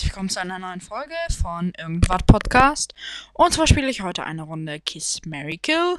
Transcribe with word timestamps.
herzlich 0.00 0.12
willkommen 0.12 0.30
zu 0.30 0.40
einer 0.40 0.58
neuen 0.58 0.80
Folge 0.80 1.14
von 1.42 1.72
Irgendwas 1.76 2.22
Podcast. 2.22 2.94
Und 3.34 3.52
zwar 3.52 3.66
spiele 3.66 3.90
ich 3.90 4.00
heute 4.00 4.24
eine 4.24 4.44
Runde 4.44 4.80
Kiss 4.80 5.20
Mary 5.26 5.58
Kill. 5.58 5.98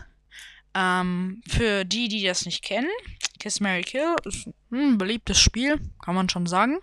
Ähm, 0.74 1.44
für 1.48 1.86
die, 1.86 2.08
die 2.08 2.24
das 2.24 2.48
nicht 2.48 2.64
kennen, 2.64 2.90
Kiss 3.38 3.60
Mary 3.60 3.84
Kill 3.84 4.16
ist 4.26 4.50
ein 4.72 4.98
beliebtes 4.98 5.40
Spiel, 5.40 5.80
kann 6.04 6.16
man 6.16 6.30
schon 6.30 6.48
sagen. 6.48 6.80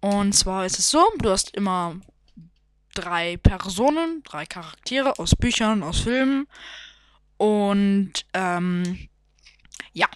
Und 0.00 0.32
zwar 0.32 0.64
ist 0.64 0.78
es 0.78 0.88
so, 0.88 1.04
du 1.18 1.28
hast 1.28 1.56
immer 1.56 1.96
drei 2.94 3.36
Personen, 3.38 4.22
drei 4.22 4.46
Charaktere 4.46 5.18
aus 5.18 5.34
Büchern, 5.34 5.82
aus 5.82 6.02
Filmen. 6.02 6.46
Und 7.36 8.12
ähm, 8.32 9.08
ja. 9.92 10.06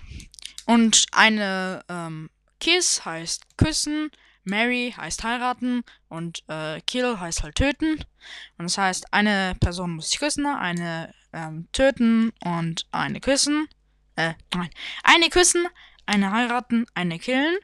Und 0.66 1.04
eine 1.11 1.84
ähm, 1.89 2.30
Kiss 2.61 3.04
heißt 3.04 3.57
küssen, 3.57 4.12
Mary 4.45 4.95
heißt 4.96 5.24
heiraten 5.24 5.82
und 6.08 6.43
äh, 6.48 6.80
Kill 6.82 7.18
heißt 7.18 7.43
halt 7.43 7.57
töten. 7.57 7.94
Und 8.58 8.64
das 8.64 8.79
heißt, 8.79 9.12
eine 9.12 9.54
Person 9.61 9.93
muss 9.93 10.11
sich 10.11 10.18
küssen, 10.18 10.46
eine 10.46 11.14
ähm, 11.32 11.68
töten 11.72 12.32
und 12.44 12.86
eine 12.93 13.21
küssen. 13.21 13.68
Äh, 14.16 14.35
nein. 14.54 14.71
Eine 15.02 15.29
küssen, 15.29 15.66
eine 16.07 16.32
heiraten, 16.32 16.86
eine 16.94 17.18
killen. 17.18 17.57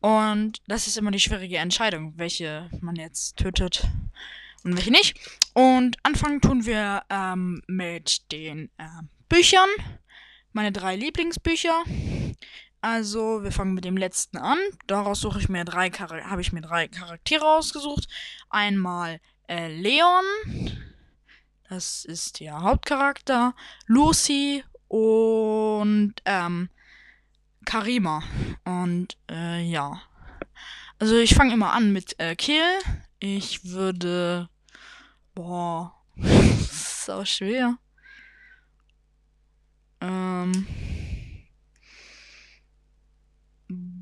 Und 0.00 0.60
das 0.66 0.86
ist 0.86 0.98
immer 0.98 1.10
die 1.10 1.20
schwierige 1.20 1.58
Entscheidung, 1.58 2.14
welche 2.16 2.68
man 2.80 2.96
jetzt 2.96 3.36
tötet 3.36 3.86
und 4.64 4.76
welche 4.76 4.90
nicht. 4.90 5.18
Und 5.54 5.96
anfangen 6.02 6.40
tun 6.40 6.66
wir 6.66 7.02
ähm, 7.08 7.62
mit 7.66 8.30
den 8.32 8.70
äh, 8.78 8.84
Büchern. 9.28 9.68
Meine 10.52 10.72
drei 10.72 10.96
Lieblingsbücher. 10.96 11.84
Also, 12.84 13.42
wir 13.42 13.50
fangen 13.50 13.72
mit 13.72 13.86
dem 13.86 13.96
letzten 13.96 14.36
an. 14.36 14.58
Daraus 14.86 15.22
suche 15.22 15.38
ich 15.38 15.48
mir 15.48 15.64
drei 15.64 15.88
habe 15.88 16.42
ich 16.42 16.52
mir 16.52 16.60
drei 16.60 16.86
Charaktere 16.86 17.46
ausgesucht. 17.46 18.06
Einmal 18.50 19.22
äh, 19.48 19.74
Leon. 19.74 20.22
Das 21.70 22.04
ist 22.04 22.40
der 22.40 22.60
Hauptcharakter. 22.60 23.54
Lucy 23.86 24.64
und 24.88 26.12
ähm, 26.26 26.68
Karima. 27.64 28.22
Und 28.66 29.16
äh, 29.30 29.62
ja. 29.62 30.02
Also 30.98 31.16
ich 31.16 31.34
fange 31.34 31.54
immer 31.54 31.72
an 31.72 31.90
mit 31.90 32.20
äh, 32.20 32.36
Kill. 32.36 32.68
Ich 33.18 33.64
würde. 33.64 34.50
Boah. 35.34 35.94
so 37.06 37.24
schwer. 37.24 37.78
Ähm. 40.02 40.66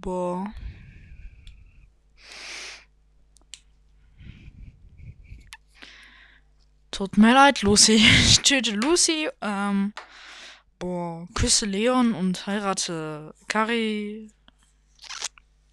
Boah. 0.03 0.53
Tut 6.91 7.17
mir 7.17 7.33
leid, 7.33 7.63
Lucy. 7.63 7.97
Ich 8.27 8.41
töte 8.41 8.73
Lucy, 8.73 9.29
ähm, 9.41 9.95
boah, 10.81 11.29
küsse 11.35 11.67
Leon 11.67 12.15
und 12.15 12.47
heirate 12.47 13.33
Kari. 13.47 14.31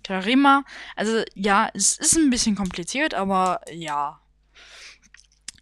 Karima. 0.04 0.64
Also, 0.96 1.24
ja, 1.34 1.70
es 1.74 1.98
ist 1.98 2.16
ein 2.16 2.30
bisschen 2.30 2.56
kompliziert, 2.56 3.14
aber 3.16 3.62
ja. 3.72 4.22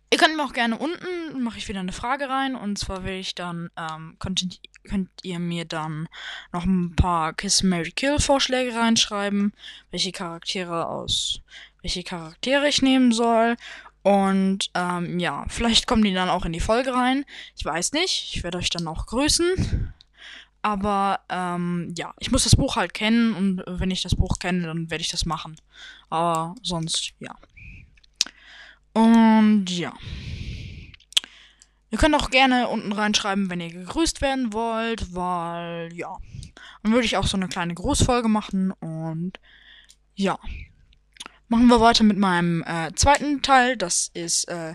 Ihr 0.10 0.18
könnt 0.18 0.38
mir 0.38 0.44
auch 0.44 0.54
gerne 0.54 0.78
unten, 0.78 1.42
mache 1.42 1.58
ich 1.58 1.68
wieder 1.68 1.82
eine 1.82 1.92
Frage 1.92 2.30
rein. 2.30 2.56
Und 2.56 2.78
zwar 2.78 3.04
will 3.04 3.16
ich 3.16 3.36
dann, 3.36 3.70
ähm, 3.78 4.16
könnt, 4.20 4.60
könnt 4.88 5.10
ihr 5.24 5.40
mir 5.40 5.66
dann 5.66 6.08
noch 6.52 6.66
ein 6.66 6.96
paar 6.96 7.34
Kiss 7.34 7.64
Mary 7.64 7.92
Kill 7.92 8.20
Vorschläge 8.20 8.76
reinschreiben, 8.76 9.54
welche 9.92 10.12
Charaktere 10.12 10.88
aus, 10.88 11.42
welche 11.82 12.04
Charaktere 12.04 12.68
ich 12.68 12.82
nehmen 12.82 13.12
soll. 13.12 13.56
Und 14.04 14.72
ähm, 14.74 15.20
ja, 15.20 15.46
vielleicht 15.50 15.86
kommen 15.86 16.04
die 16.04 16.14
dann 16.14 16.30
auch 16.30 16.46
in 16.46 16.54
die 16.54 16.62
Folge 16.62 16.94
rein. 16.94 17.26
Ich 17.58 17.66
weiß 17.66 17.92
nicht. 17.92 18.36
Ich 18.36 18.44
werde 18.44 18.58
euch 18.58 18.70
dann 18.70 18.88
auch 18.88 19.06
grüßen. 19.06 19.94
Aber 20.62 21.20
ähm, 21.30 21.94
ja, 21.98 22.14
ich 22.20 22.32
muss 22.32 22.44
das 22.44 22.56
Buch 22.56 22.76
halt 22.76 22.94
kennen 22.94 23.34
und 23.34 23.64
wenn 23.68 23.92
ich 23.92 24.02
das 24.02 24.16
Buch 24.16 24.40
kenne, 24.40 24.68
dann 24.68 24.90
werde 24.90 25.02
ich 25.02 25.10
das 25.10 25.26
machen. 25.26 25.56
Aber 26.10 26.56
sonst, 26.64 27.14
ja. 27.20 27.36
Und 28.94 29.70
ja. 29.70 29.94
Ihr 31.90 31.98
könnt 31.98 32.16
auch 32.16 32.30
gerne 32.30 32.68
unten 32.68 32.92
reinschreiben, 32.92 33.50
wenn 33.50 33.62
ihr 33.62 33.72
gegrüßt 33.72 34.22
werden 34.22 34.54
wollt, 34.54 35.16
weil 35.16 35.94
ja. 35.94 36.18
Dann 36.84 36.92
würde 36.92 37.06
ich 37.06 37.18
auch 37.18 37.28
so 37.28 37.38
eine 37.38 37.48
kleine 37.48 37.74
Grußfolge 37.74 38.28
machen 38.28 38.72
und 38.72 39.40
ja. 40.16 40.38
Machen 41.50 41.68
wir 41.68 41.80
weiter 41.80 42.04
mit 42.04 42.18
meinem 42.18 42.62
äh, 42.64 42.94
zweiten 42.96 43.42
Teil. 43.42 43.78
Das 43.78 44.12
ist 44.14 44.50
äh, 44.50 44.74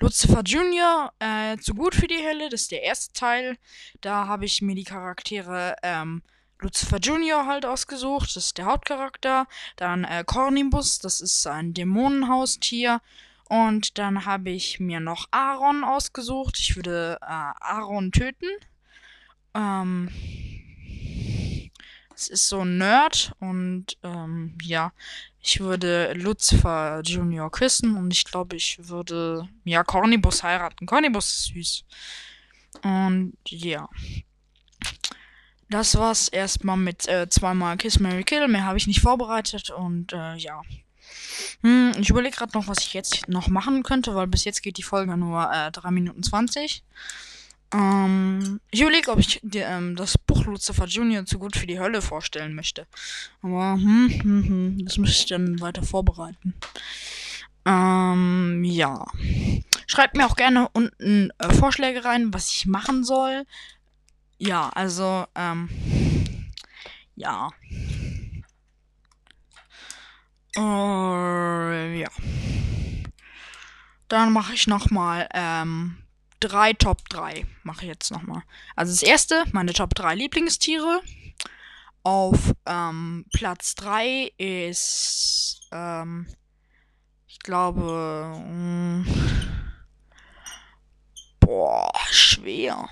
Lucifer 0.00 0.42
Jr. 0.42 1.10
Äh, 1.18 1.56
zu 1.56 1.74
gut 1.74 1.94
für 1.94 2.08
die 2.08 2.22
Hölle. 2.22 2.50
Das 2.50 2.62
ist 2.62 2.72
der 2.72 2.82
erste 2.82 3.14
Teil. 3.18 3.56
Da 4.02 4.26
habe 4.26 4.44
ich 4.44 4.60
mir 4.60 4.74
die 4.74 4.84
Charaktere 4.84 5.76
ähm, 5.82 6.22
Lucifer 6.58 6.98
Jr. 6.98 7.46
halt 7.46 7.64
ausgesucht. 7.64 8.36
Das 8.36 8.44
ist 8.44 8.58
der 8.58 8.66
Hauptcharakter. 8.66 9.46
Dann 9.76 10.04
äh, 10.04 10.22
Cornibus. 10.26 10.98
Das 10.98 11.22
ist 11.22 11.46
ein 11.46 11.72
Dämonenhaustier. 11.72 13.00
Und 13.50 13.98
dann 13.98 14.26
habe 14.26 14.50
ich 14.50 14.78
mir 14.78 15.00
noch 15.00 15.26
Aaron 15.32 15.82
ausgesucht. 15.82 16.56
Ich 16.60 16.76
würde 16.76 17.18
äh, 17.20 17.24
Aaron 17.24 18.12
töten. 18.12 18.46
Ähm, 19.54 20.08
es 22.14 22.28
ist 22.28 22.48
so 22.48 22.60
ein 22.60 22.78
Nerd 22.78 23.34
und 23.40 23.98
ähm, 24.04 24.56
ja, 24.62 24.92
ich 25.40 25.58
würde 25.58 26.12
Lucifer 26.12 27.00
Junior 27.02 27.50
küssen 27.50 27.96
und 27.96 28.12
ich 28.12 28.24
glaube, 28.24 28.54
ich 28.54 28.78
würde 28.82 29.48
ja 29.64 29.82
Cornibus 29.82 30.44
heiraten. 30.44 30.86
Cornibus 30.86 31.26
ist 31.26 31.44
süß. 31.46 31.84
Und 32.84 33.34
ja. 33.46 33.88
Das 35.70 35.96
war's 35.98 36.28
erstmal 36.28 36.76
mit 36.76 37.08
äh, 37.08 37.28
zweimal 37.28 37.76
Kiss 37.78 37.98
Mary 37.98 38.22
Kill. 38.22 38.46
Mehr 38.46 38.64
habe 38.64 38.78
ich 38.78 38.86
nicht 38.86 39.00
vorbereitet 39.00 39.70
und 39.70 40.12
äh, 40.12 40.36
ja. 40.36 40.62
Hm, 41.62 41.92
ich 41.98 42.10
überlege 42.10 42.36
gerade 42.36 42.56
noch, 42.56 42.68
was 42.68 42.78
ich 42.78 42.94
jetzt 42.94 43.28
noch 43.28 43.48
machen 43.48 43.82
könnte, 43.82 44.14
weil 44.14 44.26
bis 44.26 44.44
jetzt 44.44 44.62
geht 44.62 44.78
die 44.78 44.82
Folge 44.82 45.16
nur 45.16 45.50
äh, 45.52 45.70
3 45.70 45.90
Minuten 45.90 46.22
20. 46.22 46.82
Ähm, 47.72 48.60
ich 48.70 48.80
überlege, 48.80 49.10
ob 49.12 49.18
ich 49.20 49.40
dir, 49.42 49.66
ähm, 49.66 49.94
das 49.94 50.18
Buch 50.18 50.44
Lucifer 50.44 50.86
Junior 50.86 51.24
zu 51.24 51.38
gut 51.38 51.56
für 51.56 51.66
die 51.66 51.78
Hölle 51.78 52.02
vorstellen 52.02 52.54
möchte. 52.54 52.86
Aber, 53.42 53.74
hm, 53.74 54.08
hm, 54.22 54.44
hm, 54.44 54.84
das 54.84 54.98
müsste 54.98 55.18
ich 55.18 55.26
dann 55.26 55.60
weiter 55.60 55.82
vorbereiten. 55.82 56.54
Ähm, 57.64 58.64
ja. 58.64 59.06
Schreibt 59.86 60.16
mir 60.16 60.26
auch 60.26 60.36
gerne 60.36 60.68
unten 60.72 61.30
äh, 61.38 61.52
Vorschläge 61.52 62.04
rein, 62.04 62.32
was 62.34 62.52
ich 62.52 62.66
machen 62.66 63.04
soll. 63.04 63.44
Ja, 64.38 64.70
also, 64.70 65.26
ähm, 65.34 65.68
ja. 67.14 67.50
Uh, 70.56 71.94
ja. 71.94 72.08
Dann 74.08 74.32
mache 74.32 74.54
ich 74.54 74.66
nochmal 74.66 75.28
ähm, 75.32 75.96
drei 76.40 76.72
Top 76.72 77.08
3. 77.08 77.46
Mache 77.62 77.82
ich 77.82 77.88
jetzt 77.88 78.10
nochmal. 78.10 78.42
Also 78.74 78.92
das 78.92 79.02
erste, 79.02 79.44
meine 79.52 79.72
Top 79.72 79.94
3 79.94 80.14
Lieblingstiere. 80.14 81.00
Auf 82.02 82.54
ähm, 82.66 83.26
Platz 83.32 83.74
3 83.74 84.32
ist, 84.38 85.60
ähm, 85.70 86.26
ich 87.28 87.38
glaube, 87.40 88.34
mh, 88.48 89.04
boah, 91.40 91.92
schwer. 92.10 92.88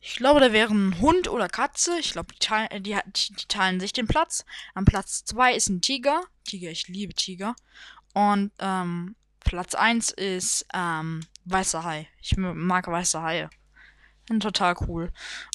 Ich 0.00 0.16
glaube, 0.16 0.40
da 0.40 0.52
wäre 0.52 0.72
ein 0.72 0.98
Hund 1.00 1.28
oder 1.28 1.48
Katze. 1.48 1.98
Ich 1.98 2.12
glaube, 2.12 2.32
die, 2.32 2.38
teilen, 2.38 2.82
die, 2.82 2.96
die 3.12 3.46
teilen 3.48 3.80
sich 3.80 3.92
den 3.92 4.06
Platz. 4.06 4.44
Am 4.74 4.86
Platz 4.86 5.24
2 5.26 5.54
ist 5.54 5.68
ein 5.68 5.82
Tiger. 5.82 6.22
Tiger, 6.44 6.70
ich 6.70 6.88
liebe 6.88 7.12
Tiger. 7.12 7.54
Und 8.14 8.50
ähm, 8.58 9.14
Platz 9.40 9.74
1 9.74 10.10
ist 10.12 10.66
ähm, 10.72 11.20
weißer 11.44 11.84
Hai. 11.84 12.08
Ich 12.20 12.36
mag 12.36 12.86
weiße 12.86 13.20
Haie. 13.20 13.50
Sind 14.26 14.42
total 14.42 14.74
cool. 14.88 15.12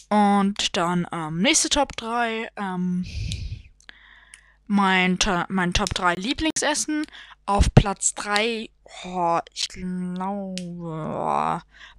Und 0.09 0.77
dann 0.77 1.07
ähm, 1.11 1.41
nächste 1.41 1.69
Top 1.69 1.95
3. 1.97 2.49
Ähm, 2.55 3.05
mein, 4.67 5.17
mein 5.49 5.73
Top 5.73 5.93
3 5.93 6.15
Lieblingsessen. 6.15 7.05
Auf 7.47 7.73
Platz 7.73 8.13
3, 8.15 8.69
oh, 9.05 9.39
ich 9.53 9.67
glaube, 9.67 10.55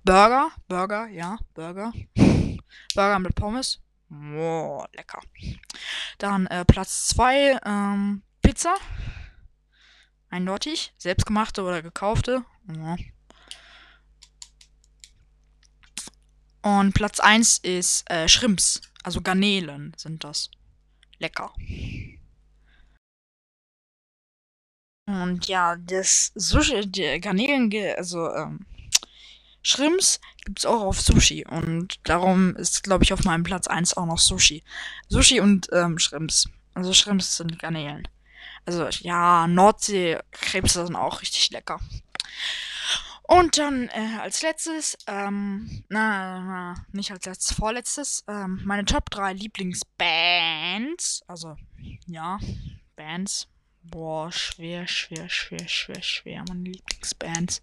Burger. 0.05 0.51
Burger, 0.69 1.07
ja, 1.09 1.39
Burger. 1.55 1.93
Burger 2.95 3.19
mit 3.19 3.35
Pommes. 3.35 3.81
Oh, 4.11 4.85
lecker. 4.95 5.21
Dann 6.19 6.47
äh, 6.47 6.65
Platz 6.65 7.09
2, 7.09 7.59
ähm, 7.65 8.23
Pizza. 8.43 8.77
Eindeutig. 10.31 10.93
Selbstgemachte 10.97 11.63
oder 11.63 11.83
gekaufte. 11.83 12.45
Ja. 12.73 12.97
Und 16.63 16.95
Platz 16.95 17.21
1 17.21 17.59
ist 17.59 18.11
äh, 18.11 18.29
Shrimps. 18.29 18.81
Also 19.03 19.21
Garnelen 19.21 19.93
sind 19.97 20.25
das. 20.25 20.51
Lecker. 21.19 21.53
Und 25.07 25.47
ja, 25.47 25.77
das 25.77 26.33
Sushi, 26.35 26.87
die 26.87 27.21
Garnelen, 27.21 27.73
also 27.97 28.29
ähm, 28.35 28.67
Shrimps 29.63 30.21
gibt 30.45 30.61
es 30.61 30.67
auch 30.67 30.83
auf 30.83 31.01
Sushi. 31.01 31.45
Und 31.47 31.97
darum 32.05 32.57
ist, 32.57 32.83
glaube 32.83 33.05
ich, 33.05 33.13
auf 33.13 33.25
meinem 33.25 33.45
Platz 33.45 33.67
1 33.67 33.97
auch 33.97 34.07
noch 34.07 34.19
Sushi. 34.19 34.63
Sushi 35.09 35.41
und 35.41 35.69
ähm, 35.73 35.99
Shrimps. 35.99 36.49
Also 36.75 36.93
Shrimps 36.93 37.37
sind 37.37 37.59
Garnelen. 37.59 38.07
Also 38.65 38.89
ja, 39.01 39.47
Nordsee-Krebse 39.47 40.87
sind 40.87 40.97
auch 40.97 41.23
richtig 41.23 41.51
lecker. 41.51 41.81
Und 43.23 43.59
dann 43.59 43.89
äh, 43.89 44.19
als 44.21 44.43
letztes, 44.43 44.97
ähm, 45.09 45.85
na, 45.89 46.41
na, 46.41 46.87
nicht 46.93 47.11
als 47.11 47.27
letztes, 47.27 47.57
vorletztes, 47.57 48.25
ähm, 48.29 48.61
meine 48.65 48.85
Top 48.85 49.11
3 49.11 49.33
Lieblingsbands. 49.33 51.25
Also, 51.27 51.57
ja, 52.07 52.39
Bands. 52.95 53.49
Boah, 53.91 54.33
schwer, 54.33 54.89
schwer, 54.89 55.29
schwer, 55.29 55.69
schwer, 55.69 56.03
schwer, 56.03 56.45
meine 56.49 56.71
Lieblingsbands. 56.71 57.63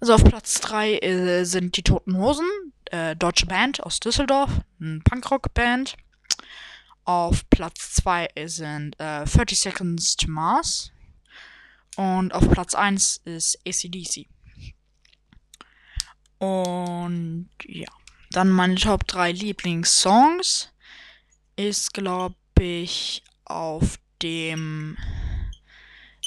Also 0.00 0.14
auf 0.14 0.24
Platz 0.24 0.60
3 0.60 0.98
äh, 0.98 1.44
sind 1.44 1.76
die 1.76 1.82
Toten 1.82 2.16
Hosen, 2.16 2.48
äh, 2.86 3.14
deutsche 3.16 3.46
Band 3.46 3.82
aus 3.82 4.00
Düsseldorf, 4.00 4.50
ein 4.80 5.02
Punkrock-Band. 5.04 5.96
Auf 7.04 7.48
Platz 7.50 7.92
2 7.94 8.28
sind 8.46 8.98
äh, 8.98 9.24
30 9.24 9.58
Seconds 9.58 10.16
to 10.16 10.30
Mars. 10.30 10.90
Und 11.96 12.32
auf 12.32 12.48
Platz 12.50 12.74
1 12.74 13.22
ist 13.24 13.58
ACDC. 13.66 14.26
Und 16.38 17.50
ja, 17.64 17.88
dann 18.30 18.50
meine 18.50 18.76
Top 18.76 19.06
3 19.06 19.32
Lieblingssongs 19.32 20.72
ist, 21.56 21.92
glaube 21.92 22.36
ich, 22.58 23.22
auf 23.44 23.98
dem 24.22 24.96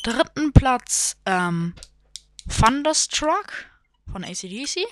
dritten 0.04 0.54
Platz 0.54 1.18
ähm, 1.26 1.74
Thunderstruck 2.50 3.70
von 4.12 4.24
ACDC. 4.24 4.86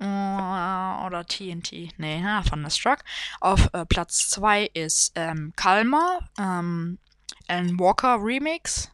Uh, 0.00 1.06
oder 1.06 1.24
TNT. 1.24 1.96
Nee, 1.96 2.20
ja, 2.20 2.42
Thunderstruck. 2.42 3.04
Auf 3.40 3.68
äh, 3.72 3.86
Platz 3.86 4.30
2 4.30 4.70
ist 4.74 5.12
ähm, 5.14 5.52
Kalmar. 5.54 6.28
Ähm, 6.38 6.98
Alan 7.46 7.78
Walker 7.78 8.16
Remix. 8.20 8.90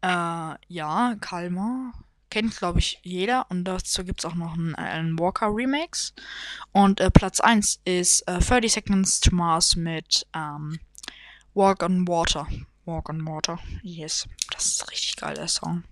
Äh, 0.00 0.54
ja, 0.68 1.16
Kalmar. 1.20 1.92
Kennt, 2.30 2.56
glaube 2.56 2.78
ich, 2.78 2.98
jeder. 3.02 3.50
Und 3.50 3.64
dazu 3.64 4.04
gibt 4.04 4.20
es 4.20 4.24
auch 4.24 4.34
noch 4.34 4.54
einen 4.54 4.74
Alan 4.74 5.18
Walker 5.18 5.48
Remix. 5.54 6.14
Und 6.72 7.00
äh, 7.00 7.10
Platz 7.10 7.40
1 7.40 7.82
ist 7.84 8.22
äh, 8.22 8.38
30 8.38 8.72
Seconds 8.72 9.20
to 9.20 9.34
Mars 9.34 9.76
mit 9.76 10.26
ähm, 10.34 10.80
Walk 11.52 11.82
on 11.82 12.08
Water. 12.08 12.46
Walk 12.86 13.08
on 13.08 13.26
Water. 13.26 13.58
Yes. 13.82 14.28
Das 14.50 14.66
ist 14.66 14.90
richtig 14.90 15.16
geil, 15.16 15.34
der 15.34 15.48
Song. 15.48 15.84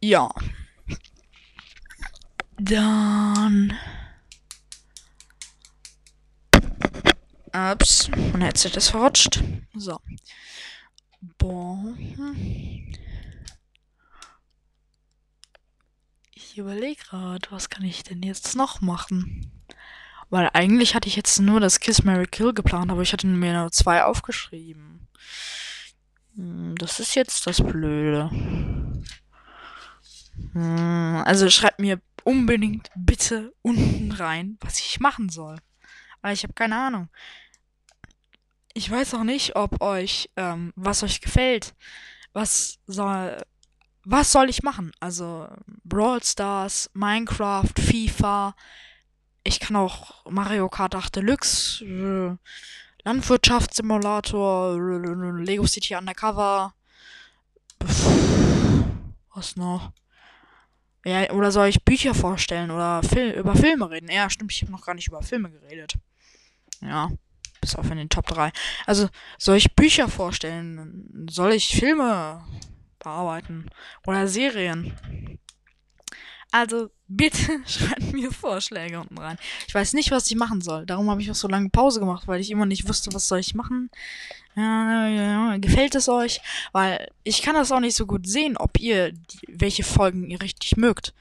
Ja. 0.00 0.30
Dann. 2.58 3.76
Ups, 7.52 8.10
mein 8.10 8.42
Headset 8.42 8.76
ist 8.76 8.90
verrutscht. 8.90 9.42
So. 9.74 9.98
Boah. 11.38 11.94
Ich 16.32 16.58
überlege 16.58 17.02
gerade, 17.02 17.50
was 17.50 17.70
kann 17.70 17.84
ich 17.84 18.02
denn 18.02 18.22
jetzt 18.22 18.56
noch 18.56 18.80
machen? 18.80 19.50
Weil 20.34 20.50
eigentlich 20.52 20.96
hatte 20.96 21.06
ich 21.06 21.14
jetzt 21.14 21.38
nur 21.38 21.60
das 21.60 21.78
Kiss 21.78 22.02
Mary 22.02 22.26
Kill 22.26 22.52
geplant, 22.52 22.90
aber 22.90 23.02
ich 23.02 23.12
hatte 23.12 23.28
mir 23.28 23.52
nur 23.52 23.70
zwei 23.70 24.02
aufgeschrieben. 24.02 25.06
Hm, 26.34 26.74
das 26.76 26.98
ist 26.98 27.14
jetzt 27.14 27.46
das 27.46 27.62
Blöde. 27.62 28.30
Hm, 30.52 31.22
also 31.24 31.48
schreibt 31.48 31.78
mir 31.78 32.00
unbedingt 32.24 32.90
bitte 32.96 33.52
unten 33.62 34.10
rein, 34.10 34.58
was 34.60 34.80
ich 34.80 34.98
machen 34.98 35.28
soll. 35.28 35.54
Weil 36.20 36.34
ich 36.34 36.42
habe 36.42 36.54
keine 36.54 36.78
Ahnung. 36.78 37.10
Ich 38.72 38.90
weiß 38.90 39.14
auch 39.14 39.22
nicht, 39.22 39.54
ob 39.54 39.80
euch, 39.80 40.30
ähm, 40.34 40.72
was 40.74 41.04
euch 41.04 41.20
gefällt. 41.20 41.76
Was 42.32 42.80
soll, 42.88 43.40
was 44.02 44.32
soll 44.32 44.50
ich 44.50 44.64
machen? 44.64 44.90
Also 44.98 45.46
Brawl 45.84 46.24
Stars, 46.24 46.90
Minecraft, 46.92 47.70
FIFA, 47.78 48.56
ich 49.44 49.60
kann 49.60 49.76
auch 49.76 50.24
Mario 50.28 50.68
Kart 50.68 50.94
8 50.94 51.16
Deluxe, 51.16 51.84
äh, 51.84 52.36
Landwirtschaftssimulator, 53.04 54.78
Lego 55.40 55.66
City 55.66 55.94
Undercover. 55.94 56.74
Was 59.34 59.56
noch? 59.56 59.92
Ja, 61.04 61.30
oder 61.32 61.52
soll 61.52 61.68
ich 61.68 61.84
Bücher 61.84 62.14
vorstellen 62.14 62.70
oder 62.70 63.02
Fil 63.02 63.32
über 63.32 63.54
Filme 63.54 63.90
reden? 63.90 64.10
Ja, 64.10 64.30
stimmt, 64.30 64.52
ich 64.52 64.62
habe 64.62 64.72
noch 64.72 64.86
gar 64.86 64.94
nicht 64.94 65.08
über 65.08 65.22
Filme 65.22 65.50
geredet. 65.50 65.94
Ja, 66.80 67.10
bis 67.60 67.76
auf 67.76 67.90
in 67.90 67.98
den 67.98 68.08
Top 68.08 68.26
3. 68.26 68.52
Also, 68.86 69.08
soll 69.36 69.56
ich 69.56 69.74
Bücher 69.74 70.08
vorstellen? 70.08 71.26
Soll 71.30 71.52
ich 71.52 71.76
Filme 71.76 72.42
bearbeiten? 72.98 73.68
Oder 74.06 74.28
Serien? 74.28 74.94
Also 76.54 76.88
bitte 77.08 77.62
schreibt 77.66 78.12
mir 78.12 78.30
Vorschläge 78.30 79.00
unten 79.00 79.18
rein. 79.18 79.38
Ich 79.66 79.74
weiß 79.74 79.92
nicht, 79.94 80.12
was 80.12 80.30
ich 80.30 80.36
machen 80.36 80.60
soll. 80.60 80.86
Darum 80.86 81.10
habe 81.10 81.20
ich 81.20 81.28
auch 81.28 81.34
so 81.34 81.48
lange 81.48 81.68
Pause 81.68 81.98
gemacht, 81.98 82.28
weil 82.28 82.40
ich 82.40 82.52
immer 82.52 82.64
nicht 82.64 82.88
wusste, 82.88 83.12
was 83.12 83.26
soll 83.26 83.40
ich 83.40 83.56
machen. 83.56 83.90
Ja. 84.54 85.56
Gefällt 85.56 85.96
es 85.96 86.08
euch? 86.08 86.40
Weil 86.70 87.10
ich 87.24 87.42
kann 87.42 87.56
das 87.56 87.72
auch 87.72 87.80
nicht 87.80 87.96
so 87.96 88.06
gut 88.06 88.28
sehen, 88.28 88.56
ob 88.56 88.78
ihr 88.78 89.10
die, 89.10 89.40
welche 89.48 89.82
Folgen 89.82 90.30
ihr 90.30 90.40
richtig 90.40 90.76
mögt. 90.76 91.12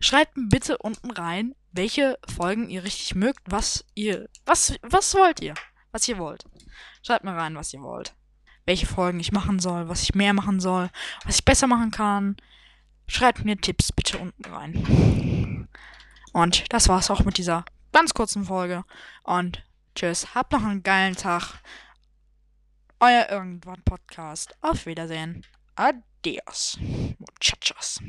Schreibt 0.00 0.36
mir 0.36 0.48
bitte 0.48 0.76
unten 0.76 1.10
rein, 1.10 1.54
welche 1.72 2.18
Folgen 2.36 2.68
ihr 2.68 2.84
richtig 2.84 3.14
mögt, 3.14 3.40
was 3.46 3.86
ihr 3.94 4.28
was 4.44 4.74
was 4.82 5.14
wollt 5.14 5.40
ihr? 5.40 5.54
Was 5.92 6.06
ihr 6.08 6.18
wollt. 6.18 6.44
Schreibt 7.02 7.24
mir 7.24 7.32
rein, 7.34 7.54
was 7.54 7.72
ihr 7.72 7.80
wollt. 7.80 8.12
Welche 8.66 8.84
Folgen 8.84 9.18
ich 9.18 9.32
machen 9.32 9.60
soll, 9.60 9.88
was 9.88 10.02
ich 10.02 10.14
mehr 10.14 10.34
machen 10.34 10.60
soll, 10.60 10.90
was 11.24 11.36
ich 11.36 11.44
besser 11.46 11.68
machen 11.68 11.90
kann. 11.90 12.36
Schreibt 13.06 13.44
mir 13.44 13.56
Tipps 13.56 13.92
bitte 13.92 14.18
unten 14.18 14.44
rein. 14.44 15.68
Und 16.32 16.72
das 16.72 16.88
war's 16.88 17.10
auch 17.10 17.24
mit 17.24 17.38
dieser 17.38 17.64
ganz 17.92 18.14
kurzen 18.14 18.44
Folge. 18.44 18.84
Und 19.22 19.64
tschüss, 19.94 20.34
habt 20.34 20.52
noch 20.52 20.64
einen 20.64 20.82
geilen 20.82 21.16
Tag. 21.16 21.60
Euer 23.00 23.28
Irgendwann 23.30 23.82
Podcast. 23.84 24.54
Auf 24.60 24.86
Wiedersehen. 24.86 25.44
Adios. 25.76 26.78
Muchachos. 27.18 28.00